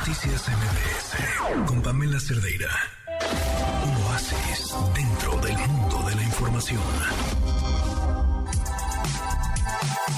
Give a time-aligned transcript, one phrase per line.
[0.00, 2.70] Noticias MBS con Pamela Cerdeira.
[3.84, 6.80] Un oasis dentro del mundo de la información.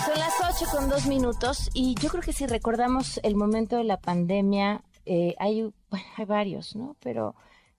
[0.06, 3.82] Son las 8 con dos minutos y yo creo que si recordamos el momento de
[3.82, 5.68] la pandemia, eh, hay,
[6.16, 6.96] hay varios, ¿no?
[7.00, 7.34] Pero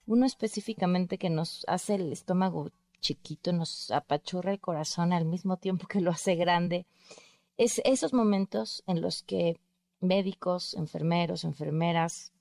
[0.06, 2.68] uno específicamente que nos hace el estómago
[3.00, 6.84] chiquito, nos apachurra el corazón al mismo tiempo que lo hace grande,
[7.56, 9.58] es esos momentos en los que
[10.04, 12.32] médicos, enfermeros, enfermeras,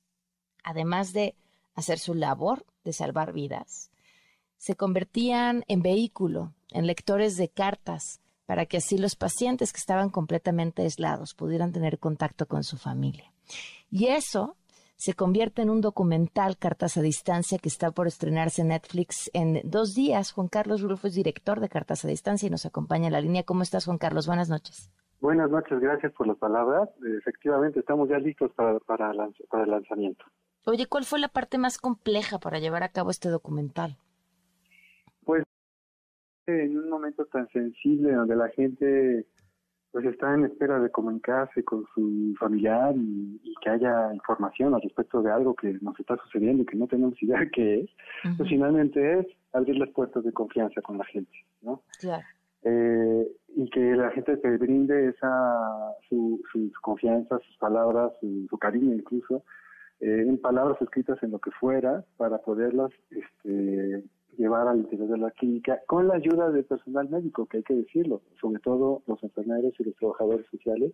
[0.64, 1.36] además de
[1.76, 3.90] hacer su labor de salvar vidas,
[4.58, 10.10] se convertían en vehículo, en lectores de cartas, para que así los pacientes que estaban
[10.10, 13.34] completamente aislados pudieran tener contacto con su familia.
[13.90, 14.56] Y eso
[14.96, 19.62] se convierte en un documental Cartas a Distancia que está por estrenarse en Netflix en
[19.66, 20.32] dos días.
[20.32, 23.44] Juan Carlos Rulfo es director de Cartas a Distancia y nos acompaña en la línea.
[23.44, 24.28] ¿Cómo estás, Juan Carlos?
[24.28, 24.90] Buenas noches.
[25.24, 26.90] Buenas noches, gracias por las palabras.
[27.18, 30.26] Efectivamente, estamos ya listos para, para, el lanzamiento.
[30.66, 33.96] Oye, ¿cuál fue la parte más compleja para llevar a cabo este documental?
[35.24, 35.46] Pues
[36.46, 39.26] en un momento tan sensible donde la gente
[39.94, 45.22] pues está en espera de comunicarse con su familiar y, que haya información al respecto
[45.22, 47.90] de algo que nos está sucediendo y que no tenemos idea de qué es,
[48.36, 51.82] pues finalmente es abrir las puertas de confianza con la gente, ¿no?
[52.02, 52.26] Claro.
[52.64, 58.94] Eh, y que la gente te brinde esa su, su, confianza, sus palabras, su, cariño
[58.94, 59.44] incluso,
[60.00, 64.04] eh, en palabras escritas en lo que fuera, para poderlas este,
[64.38, 67.76] llevar al interior de la clínica con la ayuda del personal médico, que hay que
[67.76, 70.92] decirlo, sobre todo los enfermeros y los trabajadores sociales.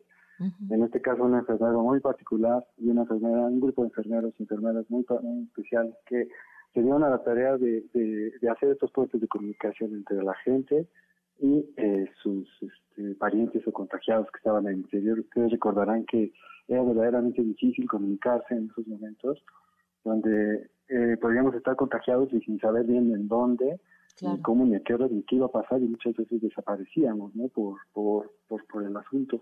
[0.70, 4.44] En este caso, una enfermera muy particular y una enfermera, un grupo de enfermeros y
[4.44, 6.30] enfermeras muy, muy especial que
[6.74, 10.34] se dieron a la tarea de, de, de hacer estos puentes de comunicación entre la
[10.36, 10.88] gente,
[11.40, 15.20] y eh, sus este, parientes o contagiados que estaban en el interior.
[15.20, 16.34] Ustedes recordarán que
[16.68, 19.44] era verdaderamente difícil comunicarse en esos momentos,
[20.04, 23.80] donde eh, podríamos estar contagiados y sin saber bien en dónde,
[24.22, 27.34] ni cómo, ni a qué hora, ni qué iba a pasar, y muchas veces desaparecíamos
[27.36, 27.48] ¿no?
[27.48, 29.42] por, por, por, por el asunto.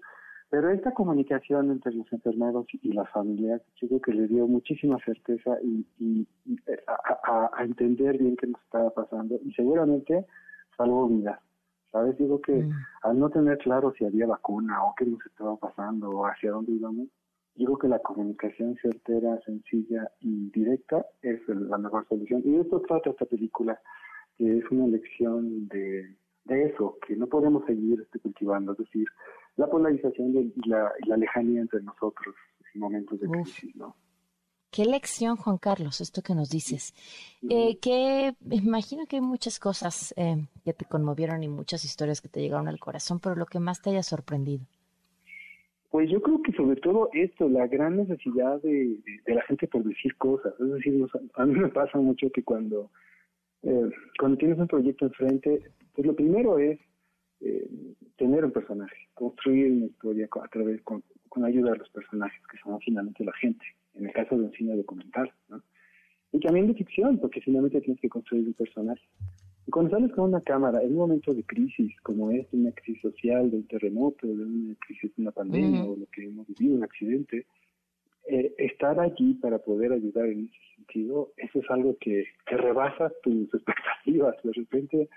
[0.49, 4.97] Pero esta comunicación entre los enfermeros y las familias, yo creo que le dio muchísima
[5.03, 6.27] certeza y, y,
[6.67, 10.25] eh, a, a, entender bien qué nos estaba pasando y seguramente
[10.77, 11.39] salvó vidas.
[11.91, 12.17] ¿Sabes?
[12.17, 12.71] Digo que mm.
[13.03, 16.73] al no tener claro si había vacuna o qué nos estaba pasando o hacia dónde
[16.73, 17.07] íbamos,
[17.55, 22.41] digo que la comunicación certera, sencilla y directa es la mejor solución.
[22.45, 23.79] Y esto trata esta película,
[24.37, 26.15] que es una lección de,
[26.45, 29.07] de eso, que no podemos seguir este, cultivando, es decir,
[29.55, 32.35] la polarización y, la, la lejanía entre nosotros
[32.73, 33.95] en momentos de crisis, ¿no?
[34.71, 36.93] Qué lección, Juan Carlos, esto que nos dices.
[37.49, 42.27] Eh, que imagino que hay muchas cosas eh, que te conmovieron y muchas historias que
[42.27, 44.65] te llegaron al corazón, pero lo que más te haya sorprendido.
[45.89, 50.15] Pues yo creo que sobre todo esto, la gran necesidad de, la gente por decir
[50.17, 50.53] cosas.
[50.59, 52.91] Es decir, a mí me pasa mucho que cuando,
[53.63, 53.89] eh,
[54.19, 56.77] cuando tienes un proyecto enfrente, pues lo primero es
[57.39, 57.69] eh,
[58.17, 62.57] tener un personaje, construir una historia a través con, con ayuda de los personajes, que
[62.57, 63.65] son finalmente la gente
[63.97, 65.61] en el caso de un cine documental, ¿no?
[66.31, 69.01] Y también de ficción, porque finalmente tienes que construir un personaje.
[69.65, 73.01] Y cuando sales con una cámara en un momento de crisis, como es una crisis
[73.01, 76.75] social, de un terremoto, de una crisis de una pandemia, o lo que hemos vivido,
[76.75, 77.45] un accidente,
[78.29, 83.11] eh, estar allí para poder ayudar en ese sentido, eso es algo que, que rebasa
[83.23, 84.35] tus expectativas.
[84.43, 85.09] De repente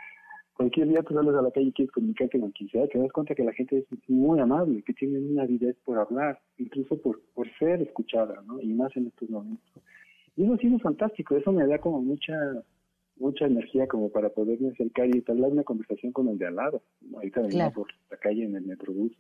[0.61, 3.11] cualquier día tú sales a la calle y quieres comunicarte con quien sea, te das
[3.13, 7.19] cuenta que la gente es muy amable, que tiene una avidez por hablar, incluso por,
[7.33, 8.61] por ser escuchada, ¿no?
[8.61, 9.83] Y más en estos momentos.
[10.37, 12.35] Y eso ha sido fantástico, eso me da como mucha
[13.17, 16.83] mucha energía como para poderme acercar y hablar una conversación con el de al lado.
[17.15, 19.13] Ahorita venía por la calle en el metrobús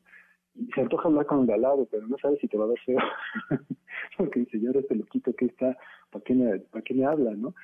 [0.55, 2.65] y se antoja hablar con el de al lado, pero no sabes si te va
[2.65, 2.99] a dar feo.
[4.19, 5.77] Porque el señor este loquito que está,
[6.11, 7.55] ¿para qué me, para qué me habla, no?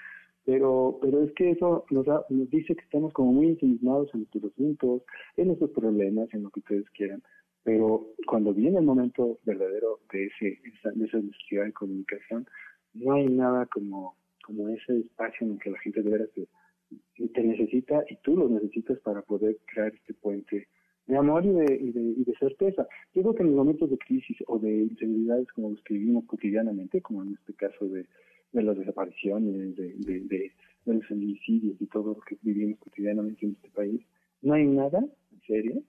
[0.46, 4.44] Pero pero es que eso nos, nos dice que estamos como muy ensimismados en nuestros
[4.52, 5.02] asuntos,
[5.36, 7.22] en nuestros problemas, en lo que ustedes quieran,
[7.66, 12.46] pero cuando viene el momento verdadero de, ese, de esa necesidad de comunicación,
[12.94, 16.46] no hay nada como, como ese espacio en el que la gente de veras te,
[17.28, 20.68] te necesita y tú lo necesitas para poder crear este puente
[21.06, 22.86] de amor y de, y de, y de certeza.
[23.14, 26.24] Yo creo que en los momentos de crisis o de inseguridades como los que vivimos
[26.26, 28.06] cotidianamente, como en este caso de
[28.56, 30.52] de las desapariciones, de, de, de,
[30.86, 34.00] los feminicidios y todo lo que vivimos cotidianamente en este país,
[34.42, 35.82] no hay nada, en serio,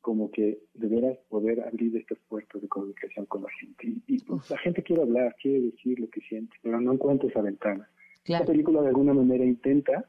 [0.00, 4.00] como que deberás poder abrir estas puertas de comunicación con la gente.
[4.06, 4.18] Y,
[4.50, 7.88] la gente quiere hablar, quiere decir lo que siente, pero no encuentra esa ventana.
[8.26, 10.08] La película de alguna manera intenta,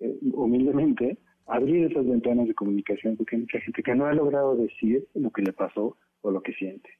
[0.00, 4.56] eh, humildemente, abrir esas ventanas de comunicación porque hay mucha gente que no ha logrado
[4.56, 6.90] decir lo que le pasó o lo que siente.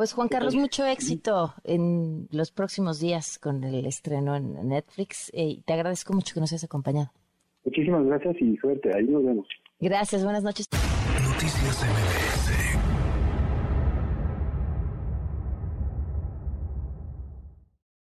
[0.00, 5.30] Pues Juan Carlos, mucho éxito en los próximos días con el estreno en Netflix.
[5.34, 7.10] Eh, y te agradezco mucho que nos hayas acompañado.
[7.66, 8.90] Muchísimas gracias y suerte.
[8.96, 9.46] Ahí nos vemos.
[9.78, 10.70] Gracias, buenas noches.
[10.72, 12.29] Noticias MBS